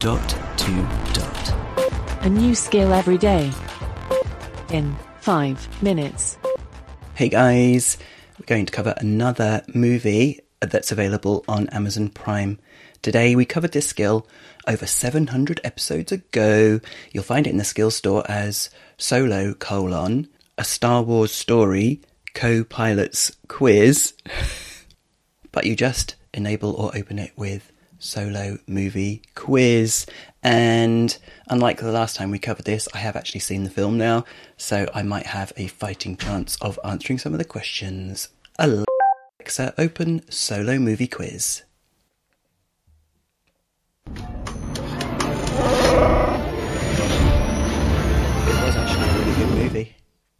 Dot 0.00 0.30
to 0.56 0.72
dot. 1.12 1.54
A 2.22 2.28
new 2.30 2.54
skill 2.54 2.94
every 2.94 3.18
day. 3.18 3.52
In 4.70 4.96
five 5.20 5.82
minutes. 5.82 6.38
Hey 7.12 7.28
guys, 7.28 7.98
we're 8.38 8.46
going 8.46 8.64
to 8.64 8.72
cover 8.72 8.94
another 8.96 9.62
movie 9.74 10.40
that's 10.60 10.90
available 10.90 11.44
on 11.46 11.68
Amazon 11.68 12.08
Prime. 12.08 12.58
Today 13.02 13.36
we 13.36 13.44
covered 13.44 13.72
this 13.72 13.88
skill 13.88 14.26
over 14.66 14.86
700 14.86 15.60
episodes 15.64 16.12
ago. 16.12 16.80
You'll 17.12 17.22
find 17.22 17.46
it 17.46 17.50
in 17.50 17.58
the 17.58 17.64
skill 17.64 17.90
store 17.90 18.24
as 18.26 18.70
Solo 18.96 19.52
colon 19.52 20.28
a 20.56 20.64
Star 20.64 21.02
Wars 21.02 21.30
story 21.30 22.00
co-pilot's 22.32 23.36
quiz. 23.48 24.14
but 25.52 25.66
you 25.66 25.76
just 25.76 26.14
enable 26.32 26.72
or 26.72 26.96
open 26.96 27.18
it 27.18 27.32
with 27.36 27.70
solo 27.98 28.56
movie 28.66 29.20
quiz. 29.40 30.04
And 30.42 31.16
unlike 31.48 31.78
the 31.78 31.90
last 31.90 32.14
time 32.14 32.30
we 32.30 32.38
covered 32.38 32.66
this, 32.66 32.88
I 32.92 32.98
have 32.98 33.16
actually 33.16 33.40
seen 33.40 33.64
the 33.64 33.70
film 33.70 33.96
now, 33.96 34.26
so 34.58 34.86
I 34.94 35.02
might 35.02 35.26
have 35.26 35.52
a 35.56 35.66
fighting 35.66 36.16
chance 36.16 36.56
of 36.60 36.78
answering 36.84 37.18
some 37.18 37.32
of 37.32 37.38
the 37.38 37.44
questions. 37.46 38.28
Alexa, 38.58 39.74
open 39.78 40.30
solo 40.30 40.78
movie 40.78 41.06
quiz. 41.06 41.62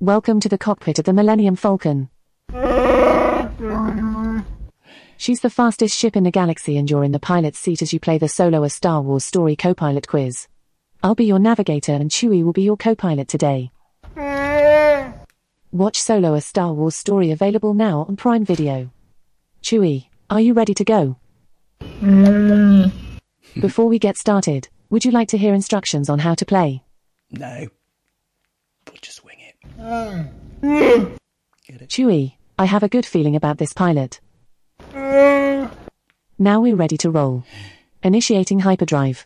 Welcome 0.00 0.40
to 0.40 0.48
the 0.50 0.58
cockpit 0.58 0.98
of 0.98 1.06
the 1.06 1.12
Millennium 1.14 1.56
Falcon. 1.56 2.10
She's 5.22 5.38
the 5.38 5.50
fastest 5.50 5.96
ship 5.96 6.16
in 6.16 6.24
the 6.24 6.32
galaxy 6.32 6.76
and 6.76 6.90
you're 6.90 7.04
in 7.04 7.12
the 7.12 7.20
pilot's 7.20 7.56
seat 7.56 7.80
as 7.80 7.92
you 7.92 8.00
play 8.00 8.18
the 8.18 8.26
solo 8.26 8.64
a 8.64 8.68
Star 8.68 9.00
Wars 9.00 9.24
story 9.24 9.54
co-pilot 9.54 10.08
quiz. 10.08 10.48
I'll 11.00 11.14
be 11.14 11.26
your 11.26 11.38
navigator 11.38 11.92
and 11.92 12.10
Chewie 12.10 12.42
will 12.42 12.52
be 12.52 12.64
your 12.64 12.76
co-pilot 12.76 13.28
today. 13.28 13.70
Watch 15.70 16.02
Solo 16.02 16.34
a 16.34 16.40
Star 16.40 16.72
Wars 16.72 16.96
story 16.96 17.30
available 17.30 17.72
now 17.72 18.04
on 18.08 18.16
Prime 18.16 18.44
Video. 18.44 18.90
Chewie, 19.62 20.08
are 20.28 20.40
you 20.40 20.54
ready 20.54 20.74
to 20.74 20.84
go? 20.84 21.16
Before 23.60 23.86
we 23.86 24.00
get 24.00 24.16
started, 24.16 24.70
would 24.90 25.04
you 25.04 25.12
like 25.12 25.28
to 25.28 25.38
hear 25.38 25.54
instructions 25.54 26.08
on 26.08 26.18
how 26.18 26.34
to 26.34 26.44
play? 26.44 26.82
No. 27.30 27.68
We'll 28.88 28.96
just 29.00 29.24
wing 29.24 29.38
it. 29.38 29.54
Get 31.64 31.80
it? 31.80 31.90
Chewie, 31.90 32.34
I 32.58 32.64
have 32.64 32.82
a 32.82 32.88
good 32.88 33.06
feeling 33.06 33.36
about 33.36 33.58
this 33.58 33.72
pilot. 33.72 34.18
Now 36.42 36.60
we're 36.60 36.74
ready 36.74 36.96
to 36.96 37.08
roll. 37.08 37.44
Initiating 38.02 38.58
hyperdrive. 38.58 39.24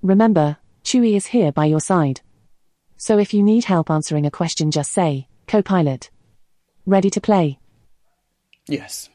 Remember, 0.00 0.58
Chewie 0.84 1.16
is 1.16 1.26
here 1.26 1.50
by 1.50 1.64
your 1.64 1.80
side. 1.80 2.20
So 2.96 3.18
if 3.18 3.34
you 3.34 3.42
need 3.42 3.64
help 3.64 3.90
answering 3.90 4.26
a 4.26 4.30
question, 4.30 4.70
just 4.70 4.92
say, 4.92 5.26
co-pilot. 5.48 6.08
Ready 6.86 7.10
to 7.10 7.20
play. 7.20 7.58
Yes. 8.68 9.10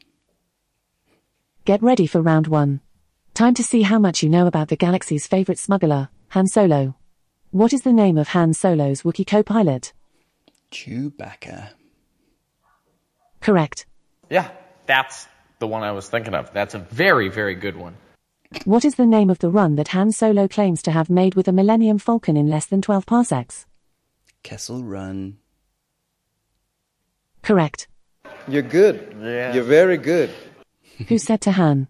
Get 1.64 1.82
ready 1.82 2.06
for 2.06 2.20
round 2.20 2.48
one. 2.48 2.80
Time 3.32 3.54
to 3.54 3.62
see 3.62 3.80
how 3.80 3.98
much 3.98 4.22
you 4.22 4.28
know 4.28 4.46
about 4.46 4.68
the 4.68 4.76
galaxy's 4.76 5.26
favorite 5.26 5.58
smuggler, 5.58 6.10
Han 6.32 6.46
Solo. 6.46 6.96
What 7.50 7.72
is 7.72 7.80
the 7.80 7.94
name 7.94 8.18
of 8.18 8.28
Han 8.28 8.52
Solo's 8.52 9.04
Wookiee 9.04 9.26
co-pilot? 9.26 9.94
Chewbacca. 10.70 11.79
Correct. 13.40 13.86
Yeah, 14.28 14.50
that's 14.86 15.26
the 15.58 15.66
one 15.66 15.82
I 15.82 15.92
was 15.92 16.08
thinking 16.08 16.34
of. 16.34 16.52
That's 16.52 16.74
a 16.74 16.78
very, 16.78 17.28
very 17.28 17.54
good 17.54 17.76
one. 17.76 17.96
What 18.64 18.84
is 18.84 18.96
the 18.96 19.06
name 19.06 19.30
of 19.30 19.38
the 19.38 19.48
run 19.48 19.76
that 19.76 19.88
Han 19.88 20.10
Solo 20.12 20.48
claims 20.48 20.82
to 20.82 20.90
have 20.90 21.08
made 21.08 21.34
with 21.34 21.46
a 21.46 21.52
Millennium 21.52 21.98
Falcon 21.98 22.36
in 22.36 22.48
less 22.48 22.66
than 22.66 22.82
12 22.82 23.06
parsecs? 23.06 23.66
Kessel 24.42 24.82
Run. 24.82 25.38
Correct. 27.42 27.88
You're 28.48 28.62
good. 28.62 29.16
Yeah. 29.20 29.54
You're 29.54 29.64
very 29.64 29.96
good. 29.96 30.30
Who 31.08 31.18
said 31.18 31.42
to 31.42 31.52
Han? 31.52 31.88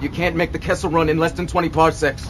You 0.00 0.08
can't 0.08 0.34
make 0.36 0.52
the 0.52 0.58
Kessel 0.58 0.90
run 0.90 1.08
in 1.08 1.18
less 1.18 1.32
than 1.32 1.46
20 1.46 1.68
parsecs. 1.68 2.28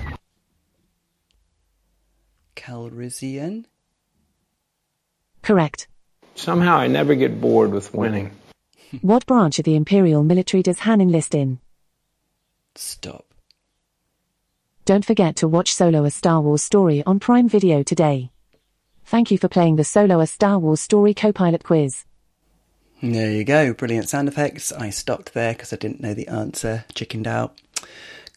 Calrissian. 2.57 3.65
Correct. 5.43 5.89
Somehow 6.35 6.77
I 6.77 6.89
never 6.89 7.15
get 7.15 7.41
bored 7.41 7.73
with 7.73 7.95
winning. 7.95 8.33
What 9.03 9.27
branch 9.27 9.59
of 9.59 9.67
the 9.67 9.77
Imperial 9.77 10.23
military 10.23 10.63
does 10.63 10.81
Han 10.81 11.01
enlist 11.01 11.35
in? 11.35 11.61
Stop. 12.75 13.27
Don't 14.87 15.05
forget 15.05 15.37
to 15.37 15.49
watch 15.49 15.75
Solo 15.75 16.05
a 16.05 16.11
Star 16.11 16.41
Wars 16.41 16.63
story 16.63 17.03
on 17.05 17.21
Prime 17.21 17.49
Video 17.49 17.83
today. 17.83 18.31
Thank 19.05 19.31
you 19.31 19.37
for 19.37 19.49
playing 19.49 19.77
the 19.77 19.85
Solo 19.85 20.21
a 20.21 20.27
Star 20.27 20.59
Wars 20.59 20.81
story 20.81 21.13
co-pilot 21.13 21.65
quiz. 21.65 22.07
There 23.03 23.31
you 23.31 23.45
go. 23.45 23.75
Brilliant 23.75 24.09
sound 24.09 24.27
effects. 24.27 24.73
I 24.73 24.89
stopped 24.89 25.35
there 25.35 25.53
because 25.53 25.73
I 25.73 25.77
didn't 25.77 26.01
know 26.01 26.15
the 26.15 26.29
answer. 26.29 26.85
Chickened 26.95 27.27
out. 27.27 27.61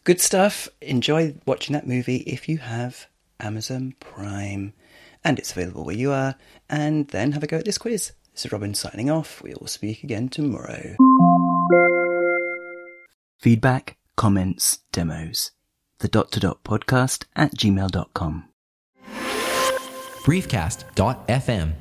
Good 0.04 0.20
stuff. 0.20 0.68
Enjoy 0.82 1.34
watching 1.46 1.72
that 1.72 1.86
movie 1.86 2.18
if 2.18 2.48
you 2.48 2.58
have 2.58 3.06
Amazon 3.40 3.94
Prime. 4.00 4.74
And 5.24 5.38
it's 5.38 5.52
available 5.52 5.84
where 5.84 5.96
you 5.96 6.12
are. 6.12 6.34
And 6.68 7.08
then 7.08 7.32
have 7.32 7.42
a 7.42 7.46
go 7.46 7.56
at 7.56 7.64
this 7.64 7.78
quiz. 7.78 8.12
This 8.32 8.46
is 8.46 8.52
Robin 8.52 8.74
signing 8.74 9.10
off. 9.10 9.42
We 9.42 9.54
will 9.54 9.66
speak 9.66 10.02
again 10.02 10.28
tomorrow. 10.28 10.96
Feedback, 13.38 13.98
comments, 14.16 14.78
demos. 14.90 15.50
The 15.98 16.08
dot 16.08 16.32
to 16.32 16.40
dot 16.40 16.64
podcast 16.64 17.24
at 17.36 17.54
gmail.com. 17.54 18.48
briefcast.fm 20.24 21.72